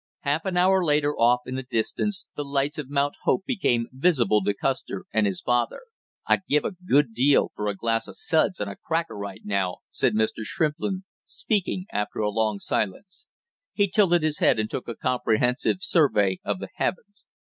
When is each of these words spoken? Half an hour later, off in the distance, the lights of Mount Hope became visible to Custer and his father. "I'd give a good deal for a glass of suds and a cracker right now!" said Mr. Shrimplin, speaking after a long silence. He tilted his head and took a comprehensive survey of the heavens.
Half 0.21 0.45
an 0.45 0.57
hour 0.57 0.83
later, 0.83 1.13
off 1.15 1.41
in 1.45 1.53
the 1.53 1.61
distance, 1.61 2.27
the 2.35 2.43
lights 2.43 2.79
of 2.79 2.89
Mount 2.89 3.13
Hope 3.21 3.45
became 3.45 3.85
visible 3.91 4.43
to 4.43 4.51
Custer 4.55 5.05
and 5.13 5.27
his 5.27 5.41
father. 5.41 5.81
"I'd 6.25 6.39
give 6.49 6.65
a 6.65 6.71
good 6.71 7.13
deal 7.13 7.51
for 7.55 7.67
a 7.67 7.75
glass 7.75 8.07
of 8.07 8.17
suds 8.17 8.59
and 8.59 8.67
a 8.67 8.75
cracker 8.75 9.15
right 9.15 9.41
now!" 9.43 9.75
said 9.91 10.15
Mr. 10.15 10.41
Shrimplin, 10.43 11.03
speaking 11.27 11.85
after 11.91 12.17
a 12.17 12.31
long 12.31 12.57
silence. 12.57 13.27
He 13.73 13.87
tilted 13.87 14.23
his 14.23 14.39
head 14.39 14.57
and 14.57 14.67
took 14.71 14.87
a 14.87 14.95
comprehensive 14.95 15.83
survey 15.83 16.39
of 16.43 16.57
the 16.57 16.69
heavens. 16.77 17.27